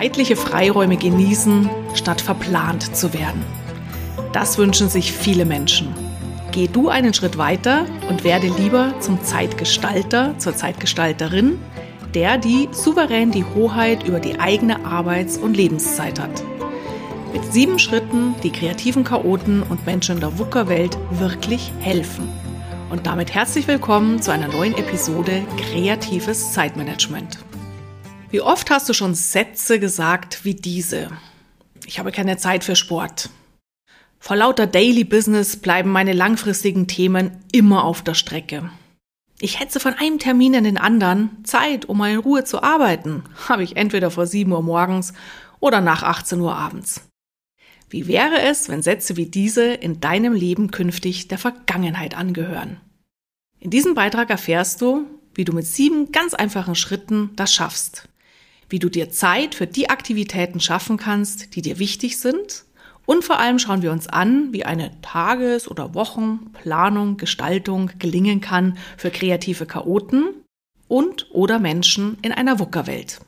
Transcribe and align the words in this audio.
zeitliche 0.00 0.34
Freiräume 0.34 0.96
genießen, 0.96 1.68
statt 1.92 2.22
verplant 2.22 2.96
zu 2.96 3.12
werden. 3.12 3.44
Das 4.32 4.56
wünschen 4.56 4.88
sich 4.88 5.12
viele 5.12 5.44
Menschen. 5.44 5.94
Geh 6.52 6.68
du 6.68 6.88
einen 6.88 7.12
Schritt 7.12 7.36
weiter 7.36 7.84
und 8.08 8.24
werde 8.24 8.46
lieber 8.46 8.94
zum 9.00 9.22
Zeitgestalter, 9.22 10.38
zur 10.38 10.56
Zeitgestalterin, 10.56 11.58
der 12.14 12.38
die 12.38 12.70
souverän 12.72 13.30
die 13.30 13.44
Hoheit 13.44 14.02
über 14.04 14.20
die 14.20 14.40
eigene 14.40 14.86
Arbeits- 14.86 15.36
und 15.36 15.54
Lebenszeit 15.54 16.18
hat. 16.18 16.42
Mit 17.34 17.52
sieben 17.52 17.78
Schritten, 17.78 18.34
die 18.42 18.52
kreativen 18.52 19.04
Chaoten 19.04 19.62
und 19.62 19.84
Menschen 19.84 20.14
in 20.14 20.20
der 20.22 20.38
WUKA-Welt 20.38 20.96
wirklich 21.10 21.72
helfen. 21.80 22.26
Und 22.88 23.06
damit 23.06 23.34
herzlich 23.34 23.68
willkommen 23.68 24.22
zu 24.22 24.30
einer 24.30 24.48
neuen 24.48 24.72
Episode 24.78 25.42
Kreatives 25.58 26.54
Zeitmanagement. 26.54 27.49
Wie 28.30 28.40
oft 28.40 28.70
hast 28.70 28.88
du 28.88 28.92
schon 28.92 29.16
Sätze 29.16 29.80
gesagt 29.80 30.44
wie 30.44 30.54
diese? 30.54 31.10
Ich 31.84 31.98
habe 31.98 32.12
keine 32.12 32.36
Zeit 32.36 32.62
für 32.62 32.76
Sport. 32.76 33.28
Vor 34.20 34.36
lauter 34.36 34.68
Daily 34.68 35.02
Business 35.02 35.56
bleiben 35.56 35.90
meine 35.90 36.12
langfristigen 36.12 36.86
Themen 36.86 37.32
immer 37.50 37.82
auf 37.82 38.02
der 38.02 38.14
Strecke. 38.14 38.70
Ich 39.40 39.58
hetze 39.58 39.80
von 39.80 39.94
einem 39.94 40.20
Termin 40.20 40.54
in 40.54 40.62
den 40.62 40.78
anderen. 40.78 41.42
Zeit, 41.42 41.86
um 41.86 41.98
mal 41.98 42.12
in 42.12 42.18
Ruhe 42.18 42.44
zu 42.44 42.62
arbeiten, 42.62 43.24
habe 43.48 43.64
ich 43.64 43.76
entweder 43.76 44.12
vor 44.12 44.28
7 44.28 44.52
Uhr 44.52 44.62
morgens 44.62 45.12
oder 45.58 45.80
nach 45.80 46.04
18 46.04 46.38
Uhr 46.40 46.54
abends. 46.54 47.08
Wie 47.88 48.06
wäre 48.06 48.42
es, 48.42 48.68
wenn 48.68 48.82
Sätze 48.82 49.16
wie 49.16 49.26
diese 49.26 49.64
in 49.64 49.98
deinem 49.98 50.34
Leben 50.34 50.70
künftig 50.70 51.26
der 51.26 51.38
Vergangenheit 51.38 52.16
angehören? 52.16 52.80
In 53.58 53.70
diesem 53.70 53.94
Beitrag 53.94 54.30
erfährst 54.30 54.80
du, 54.80 55.06
wie 55.34 55.44
du 55.44 55.52
mit 55.52 55.66
sieben 55.66 56.12
ganz 56.12 56.32
einfachen 56.32 56.76
Schritten 56.76 57.30
das 57.34 57.52
schaffst. 57.52 58.08
Wie 58.70 58.78
du 58.78 58.88
dir 58.88 59.10
Zeit 59.10 59.56
für 59.56 59.66
die 59.66 59.90
Aktivitäten 59.90 60.60
schaffen 60.60 60.96
kannst, 60.96 61.56
die 61.56 61.62
dir 61.62 61.78
wichtig 61.78 62.18
sind 62.18 62.64
und 63.04 63.24
vor 63.24 63.40
allem 63.40 63.58
schauen 63.58 63.82
wir 63.82 63.90
uns 63.90 64.06
an, 64.06 64.52
wie 64.52 64.64
eine 64.64 64.92
Tages- 65.02 65.68
oder 65.68 65.94
Wochenplanung, 65.94 67.16
Gestaltung 67.16 67.90
gelingen 67.98 68.40
kann 68.40 68.78
für 68.96 69.10
kreative 69.10 69.66
Chaoten 69.66 70.28
und 70.86 71.26
oder 71.32 71.58
Menschen 71.58 72.18
in 72.22 72.30
einer 72.30 72.60
VUCA-Welt. 72.60 73.20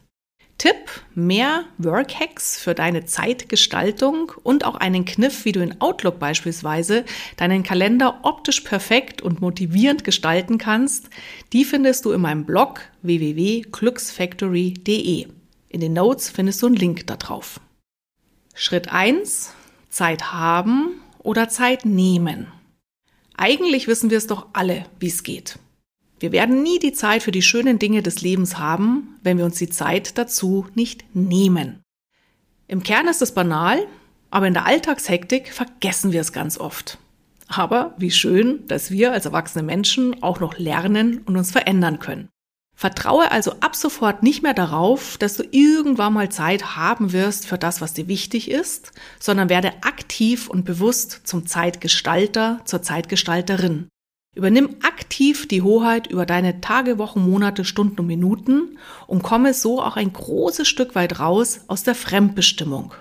Tipp, 0.63 1.03
mehr 1.17 1.65
Workhacks 1.79 2.57
für 2.57 2.73
deine 2.73 3.05
Zeitgestaltung 3.05 4.31
und 4.45 4.65
auch 4.65 4.77
einen 4.77 5.05
Kniff, 5.05 5.45
wie 5.45 5.51
du 5.51 5.61
in 5.61 5.81
Outlook 5.81 6.21
beispielsweise 6.21 7.05
deinen 7.37 7.65
Kalender 7.65 8.21
optisch 8.23 8.61
perfekt 8.61 9.23
und 9.23 9.41
motivierend 9.41 10.05
gestalten 10.05 10.59
kannst, 10.59 11.11
die 11.53 11.65
findest 11.65 12.05
du 12.05 12.13
in 12.13 12.21
meinem 12.21 12.45
Blog 12.45 12.83
www.glücksfactory.de. 13.03 15.27
In 15.69 15.81
den 15.81 15.95
Notes 15.95 16.31
findest 16.31 16.63
du 16.63 16.67
einen 16.67 16.77
Link 16.77 17.09
darauf. 17.09 17.59
Schritt 18.55 18.93
1. 18.93 19.53
Zeit 19.89 20.33
haben 20.33 21.01
oder 21.19 21.49
Zeit 21.49 21.85
nehmen. 21.85 22.47
Eigentlich 23.37 23.89
wissen 23.89 24.11
wir 24.11 24.19
es 24.19 24.29
doch 24.29 24.47
alle, 24.53 24.87
wie 25.01 25.09
es 25.09 25.25
geht. 25.25 25.59
Wir 26.23 26.31
werden 26.31 26.63
nie 26.63 26.79
die 26.79 26.93
Zeit 26.93 27.25
für 27.25 27.33
die 27.33 27.43
schönen 27.43 27.81
Dinge 27.81 28.01
des 28.01 28.21
Lebens 28.21 28.57
haben, 28.57 29.19
wenn 29.25 29.39
wir 29.39 29.45
uns 29.45 29.57
die 29.57 29.69
Zeit 29.69 30.17
dazu 30.19 30.69
nicht 30.77 31.05
nehmen. 31.17 31.83
Im 32.69 32.85
Kern 32.85 33.09
ist 33.09 33.23
es 33.23 33.35
banal, 33.35 33.85
aber 34.31 34.47
in 34.47 34.55
der 34.55 34.65
Alltagshektik 34.65 35.53
vergessen 35.53 36.13
wir 36.13 36.21
es 36.21 36.33
ganz 36.33 36.59
oft. 36.59 36.99
Aber 37.49 37.97
wie 37.99 38.13
schön, 38.13 38.65
dass 38.69 38.93
wir 38.93 39.11
als 39.11 39.27
erwachsene 39.27 39.65
Menschen 39.65 40.23
auch 40.23 40.39
noch 40.39 40.59
lernen 40.59 41.23
und 41.25 41.37
uns 41.37 41.51
verändern 41.51 41.99
können. 41.99 42.29
Vertraue 42.77 43.33
also 43.33 43.55
ab 43.59 43.75
sofort 43.75 44.23
nicht 44.23 44.45
mehr 44.45 44.55
darauf, 44.55 45.17
dass 45.19 45.37
du 45.37 45.43
irgendwann 45.51 46.13
mal 46.13 46.29
Zeit 46.29 46.77
haben 46.77 47.13
wirst 47.13 47.49
für 47.49 47.59
das, 47.59 47.81
was 47.81 47.95
dir 47.95 48.07
wichtig 48.07 48.49
ist, 48.49 48.93
sondern 49.19 49.49
werde 49.49 49.73
aktiv 49.83 50.49
und 50.49 50.65
bewusst 50.65 51.23
zum 51.25 51.49
Zeitgestalter, 51.49 52.61
zur 52.65 52.81
Zeitgestalterin. 52.81 53.89
Übernimm 54.35 54.77
aktiv 54.83 55.47
die 55.47 55.61
Hoheit 55.61 56.07
über 56.07 56.25
deine 56.25 56.63
Tage, 56.63 56.97
Wochen, 56.97 57.21
Monate, 57.29 57.67
Stunden 57.67 58.01
und 58.01 58.07
Minuten 58.07 58.79
und 59.07 59.23
komme 59.23 59.53
so 59.53 59.83
auch 59.83 59.97
ein 59.97 60.11
großes 60.11 60.67
Stück 60.67 60.95
weit 60.95 61.21
raus 61.21 61.61
aus 61.69 61.83
der 61.83 61.95
Fremdbestimmung. 61.95 62.95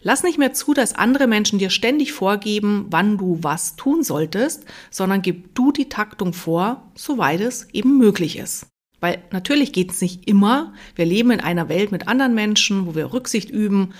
Lass 0.00 0.22
nicht 0.22 0.38
mehr 0.38 0.54
zu, 0.54 0.72
dass 0.72 0.94
andere 0.94 1.26
Menschen 1.26 1.58
dir 1.58 1.68
ständig 1.68 2.12
vorgeben, 2.12 2.86
wann 2.88 3.18
du 3.18 3.38
was 3.42 3.76
tun 3.76 4.02
solltest, 4.02 4.64
sondern 4.90 5.20
gib 5.20 5.54
du 5.54 5.70
die 5.70 5.90
Taktung 5.90 6.32
vor, 6.32 6.90
soweit 6.94 7.42
es 7.42 7.68
eben 7.72 7.98
möglich 7.98 8.38
ist. 8.38 8.66
Weil 9.00 9.22
natürlich 9.32 9.74
geht 9.74 9.92
es 9.92 10.00
nicht 10.00 10.26
immer. 10.26 10.72
Wir 10.94 11.04
leben 11.04 11.30
in 11.30 11.40
einer 11.40 11.68
Welt 11.68 11.92
mit 11.92 12.08
anderen 12.08 12.34
Menschen, 12.34 12.86
wo 12.86 12.94
wir 12.94 13.12
Rücksicht 13.12 13.50
üben 13.50 13.92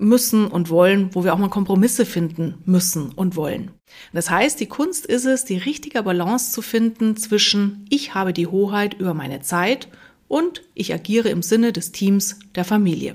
müssen 0.00 0.46
und 0.46 0.70
wollen, 0.70 1.14
wo 1.14 1.24
wir 1.24 1.34
auch 1.34 1.38
mal 1.38 1.50
Kompromisse 1.50 2.06
finden 2.06 2.54
müssen 2.64 3.10
und 3.10 3.36
wollen. 3.36 3.70
Das 4.12 4.30
heißt, 4.30 4.58
die 4.58 4.66
Kunst 4.66 5.06
ist 5.06 5.26
es, 5.26 5.44
die 5.44 5.58
richtige 5.58 6.02
Balance 6.02 6.52
zu 6.52 6.62
finden 6.62 7.16
zwischen 7.16 7.84
ich 7.90 8.14
habe 8.14 8.32
die 8.32 8.46
Hoheit 8.46 8.94
über 8.94 9.14
meine 9.14 9.40
Zeit 9.40 9.88
und 10.28 10.62
ich 10.74 10.94
agiere 10.94 11.28
im 11.28 11.42
Sinne 11.42 11.72
des 11.72 11.92
Teams 11.92 12.38
der 12.54 12.64
Familie. 12.64 13.14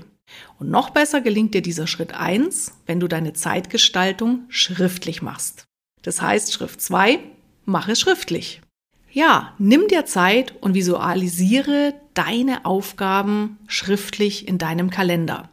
Und 0.58 0.70
noch 0.70 0.90
besser 0.90 1.20
gelingt 1.20 1.54
dir 1.54 1.62
dieser 1.62 1.86
Schritt 1.86 2.14
eins, 2.14 2.72
wenn 2.86 3.00
du 3.00 3.08
deine 3.08 3.32
Zeitgestaltung 3.32 4.44
schriftlich 4.48 5.22
machst. 5.22 5.64
Das 6.02 6.20
heißt, 6.20 6.52
Schritt 6.52 6.80
zwei, 6.80 7.20
mach 7.64 7.88
es 7.88 8.00
schriftlich. 8.00 8.60
Ja, 9.10 9.54
nimm 9.58 9.88
dir 9.88 10.04
Zeit 10.04 10.54
und 10.60 10.74
visualisiere 10.74 11.94
deine 12.14 12.64
Aufgaben 12.66 13.58
schriftlich 13.66 14.46
in 14.46 14.58
deinem 14.58 14.90
Kalender. 14.90 15.48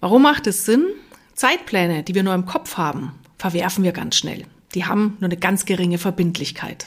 Warum 0.00 0.22
macht 0.22 0.46
es 0.46 0.64
Sinn? 0.64 0.86
Zeitpläne, 1.34 2.02
die 2.02 2.14
wir 2.14 2.22
nur 2.22 2.34
im 2.34 2.46
Kopf 2.46 2.76
haben, 2.76 3.12
verwerfen 3.38 3.84
wir 3.84 3.92
ganz 3.92 4.16
schnell. 4.16 4.44
Die 4.74 4.84
haben 4.84 5.16
nur 5.20 5.28
eine 5.28 5.36
ganz 5.36 5.64
geringe 5.64 5.98
Verbindlichkeit. 5.98 6.86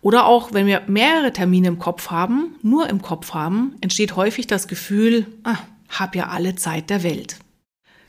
Oder 0.00 0.26
auch, 0.26 0.52
wenn 0.52 0.66
wir 0.66 0.82
mehrere 0.86 1.32
Termine 1.32 1.68
im 1.68 1.78
Kopf 1.78 2.10
haben, 2.10 2.54
nur 2.62 2.88
im 2.88 3.02
Kopf 3.02 3.34
haben, 3.34 3.74
entsteht 3.80 4.16
häufig 4.16 4.46
das 4.46 4.68
Gefühl, 4.68 5.26
ah, 5.44 5.58
hab 5.88 6.14
ja 6.14 6.28
alle 6.28 6.54
Zeit 6.56 6.90
der 6.90 7.02
Welt. 7.02 7.38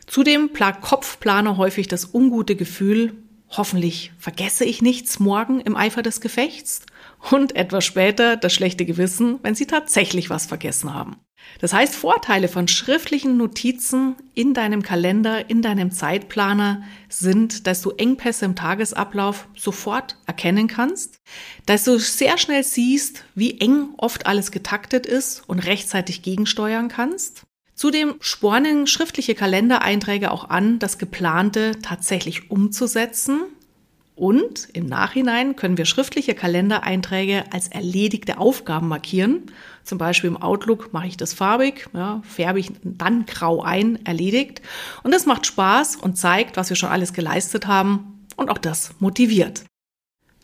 Zudem 0.05 0.53
plagt 0.53 0.81
Kopfplaner 0.81 1.57
häufig 1.57 1.87
das 1.87 2.13
ungute 2.13 2.55
Gefühl, 2.55 3.13
hoffentlich 3.49 4.11
vergesse 4.17 4.63
ich 4.65 4.81
nichts 4.81 5.19
morgen 5.19 5.59
im 5.61 5.75
Eifer 5.75 6.01
des 6.01 6.21
Gefechts 6.21 6.81
und 7.31 7.55
etwas 7.55 7.85
später 7.85 8.37
das 8.37 8.53
schlechte 8.53 8.85
Gewissen, 8.85 9.39
wenn 9.43 9.55
sie 9.55 9.67
tatsächlich 9.67 10.29
was 10.29 10.45
vergessen 10.45 10.93
haben. 10.93 11.17
Das 11.59 11.73
heißt, 11.73 11.95
Vorteile 11.95 12.47
von 12.47 12.67
schriftlichen 12.67 13.37
Notizen 13.37 14.15
in 14.33 14.53
deinem 14.53 14.83
Kalender, 14.83 15.49
in 15.49 15.61
deinem 15.61 15.91
Zeitplaner 15.91 16.83
sind, 17.09 17.67
dass 17.67 17.81
du 17.81 17.91
Engpässe 17.91 18.45
im 18.45 18.55
Tagesablauf 18.55 19.47
sofort 19.55 20.17
erkennen 20.25 20.67
kannst, 20.67 21.19
dass 21.65 21.83
du 21.83 21.97
sehr 21.97 22.37
schnell 22.37 22.63
siehst, 22.63 23.23
wie 23.33 23.59
eng 23.59 23.89
oft 23.97 24.27
alles 24.27 24.51
getaktet 24.51 25.05
ist 25.05 25.43
und 25.47 25.59
rechtzeitig 25.59 26.21
gegensteuern 26.21 26.89
kannst. 26.89 27.43
Zudem 27.73 28.15
spornen 28.21 28.87
schriftliche 28.87 29.35
Kalendereinträge 29.35 30.31
auch 30.31 30.49
an, 30.49 30.79
das 30.79 30.97
Geplante 30.97 31.73
tatsächlich 31.81 32.49
umzusetzen 32.49 33.41
und 34.17 34.67
im 34.73 34.87
Nachhinein 34.87 35.55
können 35.55 35.77
wir 35.77 35.85
schriftliche 35.85 36.33
Kalendereinträge 36.33 37.45
als 37.51 37.67
erledigte 37.67 38.39
Aufgaben 38.39 38.87
markieren. 38.87 39.43
Zum 39.83 39.99
Beispiel 39.99 40.29
im 40.29 40.41
Outlook 40.41 40.91
mache 40.91 41.05
ich 41.05 41.17
das 41.17 41.35
farbig, 41.35 41.87
ja, 41.93 42.21
färbe 42.23 42.59
ich 42.59 42.71
dann 42.83 43.27
grau 43.27 43.61
ein, 43.61 44.03
erledigt. 44.07 44.63
Und 45.03 45.13
das 45.13 45.27
macht 45.27 45.45
Spaß 45.45 45.97
und 45.97 46.17
zeigt, 46.17 46.57
was 46.57 46.69
wir 46.69 46.75
schon 46.75 46.89
alles 46.89 47.13
geleistet 47.13 47.67
haben 47.67 48.25
und 48.35 48.49
auch 48.49 48.57
das 48.57 48.95
motiviert. 48.99 49.65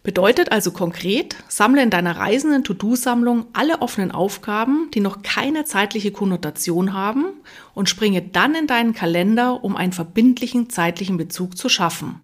Bedeutet 0.03 0.51
also 0.51 0.71
konkret, 0.71 1.35
sammle 1.47 1.81
in 1.81 1.89
deiner 1.89 2.17
reisenden 2.17 2.63
To-Do-Sammlung 2.63 3.47
alle 3.53 3.81
offenen 3.81 4.11
Aufgaben, 4.11 4.91
die 4.93 4.99
noch 4.99 5.23
keine 5.23 5.65
zeitliche 5.65 6.11
Konnotation 6.11 6.93
haben 6.93 7.25
und 7.73 7.89
springe 7.89 8.21
dann 8.21 8.53
in 8.53 8.67
deinen 8.67 8.93
Kalender, 8.93 9.63
um 9.63 9.75
einen 9.75 9.93
verbindlichen 9.93 10.69
zeitlichen 10.69 11.17
Bezug 11.17 11.57
zu 11.57 11.69
schaffen. 11.69 12.21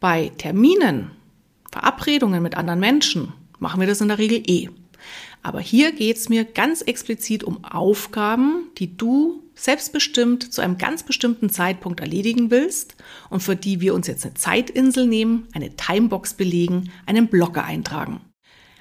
Bei 0.00 0.30
Terminen, 0.38 1.10
Verabredungen 1.72 2.42
mit 2.42 2.56
anderen 2.56 2.78
Menschen 2.78 3.32
machen 3.58 3.80
wir 3.80 3.88
das 3.88 4.00
in 4.00 4.08
der 4.08 4.18
Regel 4.18 4.42
eh. 4.46 4.70
Aber 5.42 5.60
hier 5.60 5.92
geht 5.92 6.16
es 6.16 6.28
mir 6.28 6.44
ganz 6.44 6.82
explizit 6.82 7.42
um 7.42 7.64
Aufgaben, 7.64 8.68
die 8.78 8.96
du 8.96 9.42
selbstbestimmt 9.54 10.52
zu 10.52 10.60
einem 10.60 10.78
ganz 10.78 11.02
bestimmten 11.02 11.50
Zeitpunkt 11.50 11.98
erledigen 11.98 12.50
willst 12.50 12.94
und 13.28 13.42
für 13.42 13.56
die 13.56 13.80
wir 13.80 13.94
uns 13.94 14.06
jetzt 14.06 14.24
eine 14.24 14.34
Zeitinsel 14.34 15.06
nehmen, 15.06 15.48
eine 15.52 15.74
Timebox 15.74 16.34
belegen, 16.34 16.92
einen 17.06 17.26
Blocker 17.26 17.64
eintragen. 17.64 18.20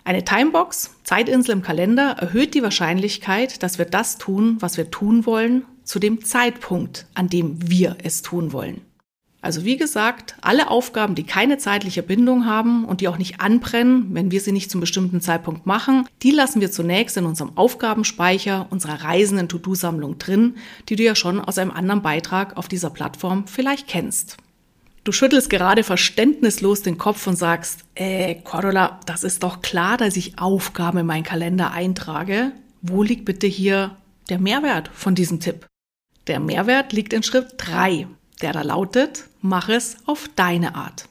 Eine 0.04 0.24
Timebox, 0.24 0.96
Zeitinsel 1.04 1.52
im 1.54 1.64
Kalender, 1.64 2.12
erhöht 2.19 2.54
die 2.54 2.64
Wahrscheinlichkeit, 2.64 3.64
dass 3.64 3.78
wir 3.78 3.86
das 3.86 4.18
tun, 4.18 4.58
was 4.60 4.78
wir 4.78 4.92
tun 4.92 5.25
wollen, 5.25 5.66
zu 5.84 6.00
dem 6.00 6.24
Zeitpunkt, 6.24 7.08
an 7.14 7.28
dem 7.28 7.69
wir 7.69 7.98
es 8.04 8.22
tun 8.22 8.54
wollen. 8.54 8.87
Also 9.47 9.63
wie 9.63 9.77
gesagt, 9.77 10.35
alle 10.41 10.69
Aufgaben, 10.69 11.15
die 11.15 11.23
keine 11.23 11.57
zeitliche 11.57 12.03
Bindung 12.03 12.45
haben 12.45 12.83
und 12.83 12.99
die 12.99 13.07
auch 13.07 13.17
nicht 13.17 13.39
anbrennen, 13.39 14.13
wenn 14.13 14.29
wir 14.29 14.41
sie 14.41 14.51
nicht 14.51 14.69
zum 14.69 14.81
bestimmten 14.81 15.21
Zeitpunkt 15.21 15.65
machen, 15.65 16.05
die 16.21 16.31
lassen 16.31 16.59
wir 16.59 16.69
zunächst 16.69 17.15
in 17.15 17.23
unserem 17.23 17.55
Aufgabenspeicher 17.55 18.67
unserer 18.71 19.05
reisenden 19.05 19.47
To-Do-Sammlung 19.47 20.17
drin, 20.17 20.55
die 20.89 20.97
du 20.97 21.03
ja 21.03 21.15
schon 21.15 21.39
aus 21.39 21.57
einem 21.57 21.71
anderen 21.71 22.01
Beitrag 22.01 22.57
auf 22.57 22.67
dieser 22.67 22.89
Plattform 22.89 23.47
vielleicht 23.47 23.88
kennst. 23.88 24.35
Du 25.05 25.13
schüttelst 25.13 25.49
gerade 25.49 25.83
verständnislos 25.83 26.81
den 26.81 26.97
Kopf 26.97 27.25
und 27.25 27.38
sagst, 27.38 27.85
äh, 27.95 28.35
Cordula, 28.35 28.99
das 29.05 29.23
ist 29.23 29.44
doch 29.44 29.61
klar, 29.61 29.95
dass 29.95 30.17
ich 30.17 30.39
Aufgaben 30.39 30.97
in 30.97 31.05
meinen 31.05 31.23
Kalender 31.23 31.71
eintrage. 31.71 32.51
Wo 32.81 33.01
liegt 33.01 33.23
bitte 33.23 33.47
hier 33.47 33.95
der 34.27 34.39
Mehrwert 34.39 34.91
von 34.94 35.15
diesem 35.15 35.39
Tipp? 35.39 35.67
Der 36.27 36.41
Mehrwert 36.41 36.91
liegt 36.91 37.13
in 37.13 37.23
Schritt 37.23 37.53
3, 37.55 38.07
der 38.42 38.54
da 38.54 38.62
lautet, 38.62 39.25
mach 39.42 39.69
es 39.69 39.98
auf 40.06 40.30
deine 40.36 40.75
Art. 40.75 41.07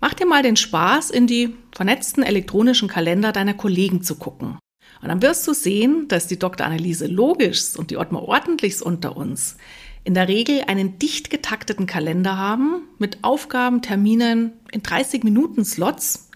Mach 0.00 0.14
dir 0.14 0.26
mal 0.26 0.42
den 0.42 0.56
Spaß, 0.56 1.10
in 1.10 1.26
die 1.26 1.56
vernetzten 1.74 2.22
elektronischen 2.22 2.88
Kalender 2.88 3.32
deiner 3.32 3.54
Kollegen 3.54 4.02
zu 4.02 4.16
gucken. 4.16 4.58
Und 5.02 5.08
dann 5.08 5.22
wirst 5.22 5.46
du 5.46 5.52
sehen, 5.52 6.06
dass 6.08 6.26
die 6.26 6.38
Dr. 6.38 6.66
Anneliese 6.66 7.06
Logischs 7.06 7.76
und 7.76 7.90
die 7.90 7.96
Ottmar 7.96 8.22
Ordentlichs 8.22 8.82
unter 8.82 9.16
uns 9.16 9.56
in 10.04 10.14
der 10.14 10.28
Regel 10.28 10.62
einen 10.66 10.98
dicht 10.98 11.28
getakteten 11.28 11.86
Kalender 11.86 12.38
haben 12.38 12.82
mit 12.98 13.18
Aufgaben, 13.22 13.82
Terminen 13.82 14.52
in 14.72 14.82
30 14.82 15.22
Minuten 15.22 15.64
Slots, 15.64 16.30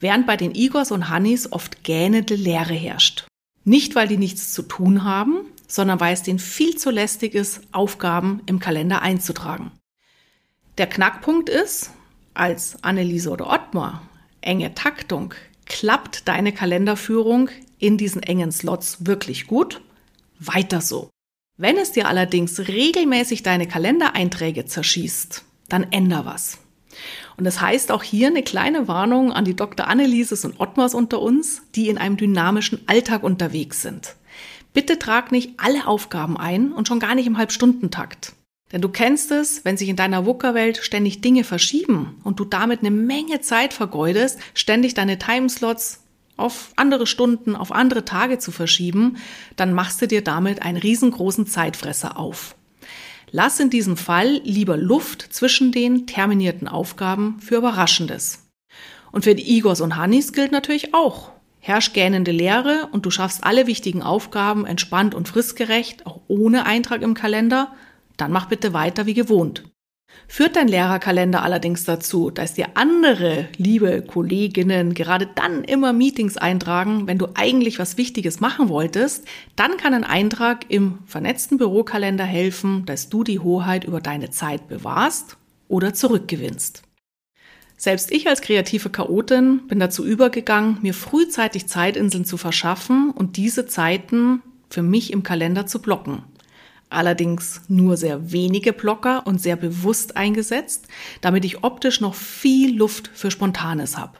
während 0.00 0.26
bei 0.26 0.36
den 0.36 0.54
Igors 0.54 0.90
und 0.90 1.08
Hannis 1.08 1.52
oft 1.52 1.84
gähnende 1.84 2.34
Leere 2.34 2.74
herrscht. 2.74 3.26
Nicht, 3.64 3.94
weil 3.94 4.08
die 4.08 4.16
nichts 4.16 4.52
zu 4.52 4.62
tun 4.62 5.04
haben, 5.04 5.44
sondern 5.72 6.00
weil 6.00 6.12
es 6.12 6.22
denen 6.22 6.38
viel 6.38 6.76
zu 6.76 6.90
lästig 6.90 7.34
ist, 7.34 7.62
Aufgaben 7.72 8.42
im 8.44 8.58
Kalender 8.58 9.00
einzutragen. 9.00 9.72
Der 10.76 10.86
Knackpunkt 10.86 11.48
ist, 11.48 11.90
als 12.34 12.76
Anneliese 12.82 13.30
oder 13.30 13.48
Ottmar 13.50 14.02
enge 14.42 14.74
Taktung, 14.74 15.32
klappt 15.64 16.28
deine 16.28 16.52
Kalenderführung 16.52 17.48
in 17.78 17.96
diesen 17.96 18.22
engen 18.22 18.52
Slots 18.52 19.06
wirklich 19.06 19.46
gut? 19.46 19.80
Weiter 20.38 20.82
so. 20.82 21.08
Wenn 21.56 21.78
es 21.78 21.92
dir 21.92 22.06
allerdings 22.06 22.68
regelmäßig 22.68 23.42
deine 23.42 23.66
Kalendereinträge 23.66 24.66
zerschießt, 24.66 25.42
dann 25.70 25.90
änder 25.90 26.26
was. 26.26 26.58
Und 27.38 27.44
das 27.44 27.62
heißt 27.62 27.92
auch 27.92 28.02
hier 28.02 28.26
eine 28.26 28.42
kleine 28.42 28.88
Warnung 28.88 29.32
an 29.32 29.46
die 29.46 29.56
Dr. 29.56 29.86
Annelieses 29.86 30.44
und 30.44 30.60
Ottmars 30.60 30.92
unter 30.92 31.22
uns, 31.22 31.62
die 31.74 31.88
in 31.88 31.96
einem 31.96 32.18
dynamischen 32.18 32.86
Alltag 32.88 33.22
unterwegs 33.22 33.80
sind. 33.80 34.16
Bitte 34.72 34.98
trag 34.98 35.32
nicht 35.32 35.54
alle 35.58 35.86
Aufgaben 35.86 36.36
ein 36.36 36.72
und 36.72 36.88
schon 36.88 37.00
gar 37.00 37.14
nicht 37.14 37.26
im 37.26 37.38
Halbstundentakt. 37.38 38.32
Denn 38.72 38.80
du 38.80 38.88
kennst 38.88 39.30
es, 39.30 39.64
wenn 39.64 39.76
sich 39.76 39.88
in 39.88 39.96
deiner 39.96 40.24
Wuckerwelt 40.24 40.78
ständig 40.78 41.20
Dinge 41.20 41.44
verschieben 41.44 42.16
und 42.24 42.40
du 42.40 42.46
damit 42.46 42.80
eine 42.80 42.90
Menge 42.90 43.40
Zeit 43.42 43.74
vergeudest, 43.74 44.38
ständig 44.54 44.94
deine 44.94 45.18
Timeslots 45.18 46.02
auf 46.38 46.72
andere 46.76 47.06
Stunden, 47.06 47.54
auf 47.54 47.70
andere 47.70 48.06
Tage 48.06 48.38
zu 48.38 48.50
verschieben, 48.50 49.18
dann 49.56 49.74
machst 49.74 50.00
du 50.00 50.08
dir 50.08 50.24
damit 50.24 50.62
einen 50.62 50.78
riesengroßen 50.78 51.46
Zeitfresser 51.46 52.18
auf. 52.18 52.56
Lass 53.30 53.60
in 53.60 53.70
diesem 53.70 53.98
Fall 53.98 54.40
lieber 54.44 54.76
Luft 54.76 55.22
zwischen 55.30 55.72
den 55.72 56.06
terminierten 56.06 56.68
Aufgaben 56.68 57.38
für 57.40 57.56
Überraschendes. 57.56 58.46
Und 59.10 59.24
für 59.24 59.34
die 59.34 59.56
Igors 59.56 59.82
und 59.82 59.96
Hannis 59.96 60.32
gilt 60.32 60.52
natürlich 60.52 60.94
auch. 60.94 61.32
Herrscht 61.64 61.94
gähnende 61.94 62.32
Leere 62.32 62.88
und 62.90 63.06
du 63.06 63.12
schaffst 63.12 63.44
alle 63.44 63.68
wichtigen 63.68 64.02
Aufgaben 64.02 64.66
entspannt 64.66 65.14
und 65.14 65.28
fristgerecht, 65.28 66.06
auch 66.06 66.20
ohne 66.26 66.66
Eintrag 66.66 67.02
im 67.02 67.14
Kalender, 67.14 67.72
dann 68.16 68.32
mach 68.32 68.46
bitte 68.46 68.72
weiter 68.72 69.06
wie 69.06 69.14
gewohnt. 69.14 69.62
Führt 70.26 70.56
dein 70.56 70.66
Lehrerkalender 70.66 71.44
allerdings 71.44 71.84
dazu, 71.84 72.30
dass 72.30 72.54
dir 72.54 72.70
andere 72.74 73.46
liebe 73.58 74.02
Kolleginnen 74.02 74.92
gerade 74.92 75.28
dann 75.36 75.62
immer 75.62 75.92
Meetings 75.92 76.36
eintragen, 76.36 77.06
wenn 77.06 77.18
du 77.18 77.28
eigentlich 77.34 77.78
was 77.78 77.96
Wichtiges 77.96 78.40
machen 78.40 78.68
wolltest, 78.68 79.24
dann 79.54 79.76
kann 79.76 79.94
ein 79.94 80.04
Eintrag 80.04 80.64
im 80.68 80.98
vernetzten 81.06 81.58
Bürokalender 81.58 82.24
helfen, 82.24 82.86
dass 82.86 83.08
du 83.08 83.22
die 83.22 83.38
Hoheit 83.38 83.84
über 83.84 84.00
deine 84.00 84.30
Zeit 84.30 84.66
bewahrst 84.66 85.36
oder 85.68 85.94
zurückgewinnst. 85.94 86.82
Selbst 87.82 88.12
ich 88.12 88.28
als 88.28 88.42
kreative 88.42 88.90
Chaotin 88.90 89.66
bin 89.66 89.80
dazu 89.80 90.04
übergegangen, 90.04 90.78
mir 90.82 90.94
frühzeitig 90.94 91.66
Zeitinseln 91.66 92.24
zu 92.24 92.36
verschaffen 92.36 93.10
und 93.10 93.36
diese 93.36 93.66
Zeiten 93.66 94.40
für 94.70 94.82
mich 94.82 95.12
im 95.12 95.24
Kalender 95.24 95.66
zu 95.66 95.82
blocken 95.82 96.22
allerdings 96.92 97.62
nur 97.68 97.96
sehr 97.96 98.32
wenige 98.32 98.72
Blocker 98.72 99.26
und 99.26 99.40
sehr 99.40 99.56
bewusst 99.56 100.16
eingesetzt, 100.16 100.88
damit 101.20 101.44
ich 101.44 101.64
optisch 101.64 102.00
noch 102.00 102.14
viel 102.14 102.76
Luft 102.76 103.10
für 103.14 103.30
Spontanes 103.30 103.96
habe. 103.96 104.18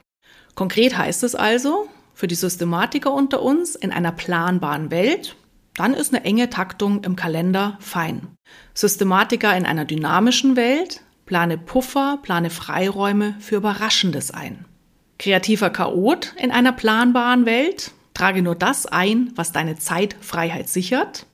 Konkret 0.54 0.96
heißt 0.96 1.22
es 1.22 1.34
also, 1.34 1.88
für 2.14 2.26
die 2.26 2.34
Systematiker 2.34 3.12
unter 3.12 3.42
uns 3.42 3.74
in 3.74 3.92
einer 3.92 4.12
planbaren 4.12 4.90
Welt, 4.90 5.36
dann 5.74 5.94
ist 5.94 6.14
eine 6.14 6.24
enge 6.24 6.50
Taktung 6.50 7.04
im 7.04 7.16
Kalender 7.16 7.78
fein. 7.80 8.28
Systematiker 8.74 9.56
in 9.56 9.64
einer 9.64 9.84
dynamischen 9.84 10.56
Welt, 10.56 11.02
plane 11.26 11.58
Puffer, 11.58 12.18
plane 12.22 12.50
Freiräume 12.50 13.36
für 13.40 13.56
Überraschendes 13.56 14.30
ein. 14.30 14.64
Kreativer 15.18 15.70
Chaot 15.70 16.34
in 16.36 16.50
einer 16.50 16.72
planbaren 16.72 17.46
Welt, 17.46 17.92
trage 18.14 18.42
nur 18.42 18.54
das 18.54 18.86
ein, 18.86 19.32
was 19.36 19.52
deine 19.52 19.76
Zeitfreiheit 19.76 20.68
sichert 20.68 21.26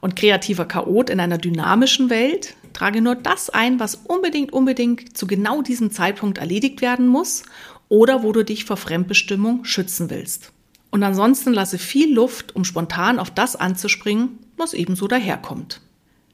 und 0.00 0.16
kreativer 0.16 0.66
Chaot 0.66 1.10
in 1.10 1.20
einer 1.20 1.38
dynamischen 1.38 2.10
Welt, 2.10 2.54
trage 2.72 3.00
nur 3.00 3.14
das 3.14 3.50
ein, 3.50 3.80
was 3.80 3.94
unbedingt, 3.96 4.52
unbedingt 4.52 5.16
zu 5.16 5.26
genau 5.26 5.62
diesem 5.62 5.90
Zeitpunkt 5.90 6.38
erledigt 6.38 6.80
werden 6.80 7.08
muss 7.08 7.44
oder 7.88 8.22
wo 8.22 8.32
du 8.32 8.44
dich 8.44 8.64
vor 8.64 8.76
Fremdbestimmung 8.76 9.64
schützen 9.64 10.10
willst. 10.10 10.52
Und 10.90 11.02
ansonsten 11.02 11.52
lasse 11.52 11.78
viel 11.78 12.14
Luft, 12.14 12.54
um 12.56 12.64
spontan 12.64 13.18
auf 13.18 13.30
das 13.30 13.56
anzuspringen, 13.56 14.38
was 14.56 14.74
ebenso 14.74 15.06
daherkommt. 15.06 15.80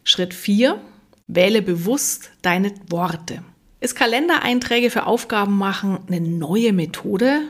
Schritt 0.04 0.34
4. 0.34 0.80
Wähle 1.26 1.62
bewusst 1.62 2.30
deine 2.42 2.72
Worte. 2.88 3.42
Ist 3.80 3.96
Kalendereinträge 3.96 4.90
für 4.90 5.06
Aufgaben 5.06 5.56
machen 5.56 5.98
eine 6.06 6.20
neue 6.20 6.72
Methode? 6.72 7.42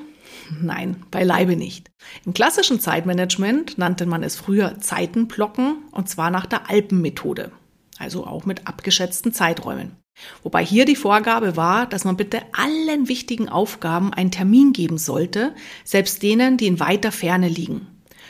Nein, 0.61 1.03
beileibe 1.11 1.57
nicht. 1.57 1.91
Im 2.25 2.35
klassischen 2.35 2.79
Zeitmanagement 2.79 3.79
nannte 3.79 4.07
man 4.07 4.23
es 4.23 4.37
früher 4.37 4.79
Zeitenblocken 4.79 5.79
und 5.91 6.09
zwar 6.09 6.31
nach 6.31 6.47
der 6.47 6.71
Alpenmethode, 6.71 7.51
also 7.99 8.27
auch 8.27 8.45
mit 8.47 8.67
abgeschätzten 8.67 9.33
Zeiträumen. 9.33 9.97
Wobei 10.45 10.65
hier 10.65 10.85
die 10.85 10.97
Vorgabe 10.97 11.57
war, 11.57 11.87
dass 11.87 12.05
man 12.05 12.17
bitte 12.17 12.43
allen 12.53 13.09
wichtigen 13.09 13.49
Aufgaben 13.49 14.13
einen 14.13 14.31
Termin 14.31 14.73
geben 14.73 14.99
sollte, 14.99 15.53
selbst 15.83 16.23
denen, 16.23 16.57
die 16.57 16.67
in 16.67 16.79
weiter 16.79 17.11
Ferne 17.11 17.49
liegen. 17.49 17.89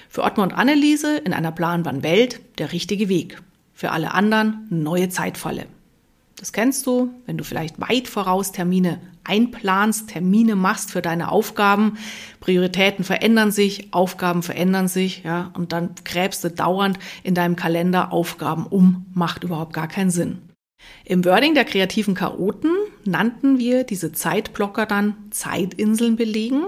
Für 0.09 0.23
Ottmar 0.23 0.47
und 0.47 0.55
Anneliese 0.55 1.19
in 1.19 1.35
einer 1.35 1.53
planbaren 1.53 2.03
Welt 2.03 2.41
der 2.59 2.73
richtige 2.73 3.11
Weg. 3.11 3.43
Für 3.75 3.91
alle 3.91 4.15
anderen 4.15 4.67
neue 4.71 5.09
Zeitfalle. 5.09 5.67
Das 6.37 6.53
kennst 6.53 6.87
du, 6.87 7.11
wenn 7.27 7.37
du 7.37 7.45
vielleicht 7.45 7.81
weit 7.81 8.09
voraus 8.09 8.53
Termine 8.53 9.01
einplanst, 9.25 10.11
Termine 10.11 10.55
machst 10.55 10.91
für 10.91 11.03
deine 11.03 11.33
Aufgaben. 11.33 11.97
Prioritäten 12.41 13.05
verändern 13.05 13.51
sich, 13.51 13.93
Aufgaben 13.93 14.43
verändern 14.43 14.89
sich, 14.89 15.25
ja, 15.25 15.51
und 15.55 15.73
dann 15.73 15.91
gräbst 16.05 16.45
du 16.45 16.51
dauernd 16.51 16.99
in 17.23 17.35
deinem 17.35 17.57
Kalender 17.57 18.13
Aufgaben 18.13 18.67
um, 18.67 19.07
macht 19.15 19.45
überhaupt 19.45 19.73
gar 19.73 19.89
keinen 19.89 20.11
Sinn. 20.11 20.39
Im 21.07 21.25
Wording 21.25 21.55
der 21.55 21.65
kreativen 21.65 22.15
Chaoten 22.15 22.71
nannten 23.05 23.59
wir 23.59 23.85
diese 23.85 24.13
Zeitblocker 24.13 24.85
dann 24.85 25.17
Zeitinseln 25.31 26.17
belegen, 26.17 26.65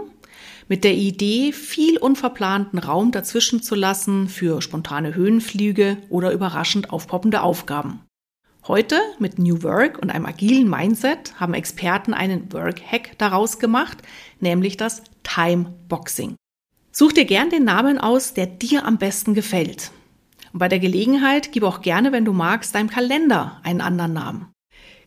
mit 0.69 0.85
der 0.85 0.95
Idee, 0.95 1.53
viel 1.53 1.99
unverplanten 1.99 2.79
Raum 2.79 3.13
dazwischen 3.13 3.63
zu 3.63 3.75
lassen 3.75 4.29
für 4.29 4.61
spontane 4.63 5.15
Höhenflüge 5.15 5.99
oder 6.09 6.33
überraschend 6.33 6.91
aufpoppende 6.91 7.43
Aufgaben. 7.43 8.01
Heute 8.67 9.01
mit 9.21 9.39
New 9.39 9.63
Work 9.63 9.99
und 10.03 10.11
einem 10.11 10.27
agilen 10.27 10.69
Mindset 10.69 11.39
haben 11.39 11.55
Experten 11.55 12.13
einen 12.13 12.53
Work-Hack 12.53 13.17
daraus 13.17 13.61
gemacht, 13.61 13.99
nämlich 14.41 14.77
das 14.77 15.05
Time 15.23 15.73
Boxing. 15.89 16.35
Such 16.91 17.13
dir 17.13 17.27
gern 17.27 17.51
den 17.51 17.63
Namen 17.63 17.99
aus, 17.99 18.35
der 18.35 18.47
dir 18.47 18.85
am 18.85 18.99
besten 18.99 19.35
gefällt. 19.35 19.93
Und 20.53 20.59
bei 20.59 20.69
der 20.69 20.81
Gelegenheit 20.81 21.53
gib 21.53 21.63
auch 21.63 21.81
gerne, 21.81 22.11
wenn 22.11 22.25
du 22.25 22.33
magst, 22.33 22.75
deinem 22.75 22.91
Kalender 22.91 23.61
einen 23.63 23.81
anderen 23.81 24.15
Namen. 24.15 24.49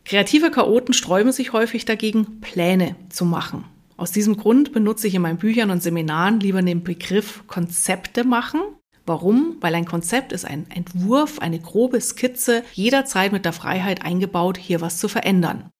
Kreative 0.04 0.50
Chaoten 0.50 0.94
sträuben 0.94 1.32
sich 1.32 1.52
häufig 1.52 1.84
dagegen, 1.84 2.40
Pläne 2.40 2.96
zu 3.10 3.26
machen. 3.26 3.64
Aus 4.00 4.12
diesem 4.12 4.38
Grund 4.38 4.72
benutze 4.72 5.06
ich 5.08 5.14
in 5.14 5.20
meinen 5.20 5.36
Büchern 5.36 5.70
und 5.70 5.82
Seminaren 5.82 6.40
lieber 6.40 6.62
den 6.62 6.82
Begriff 6.82 7.44
Konzepte 7.46 8.24
machen 8.24 8.62
Warum? 9.06 9.56
Weil 9.60 9.74
ein 9.74 9.86
Konzept 9.86 10.32
ist 10.32 10.44
ein 10.44 10.70
Entwurf, 10.70 11.40
eine 11.40 11.58
grobe 11.58 12.00
Skizze, 12.00 12.62
jederzeit 12.74 13.32
mit 13.32 13.44
der 13.44 13.52
Freiheit 13.52 14.04
eingebaut, 14.04 14.56
hier 14.56 14.80
was 14.80 14.98
zu 14.98 15.08
verändern. 15.08 15.70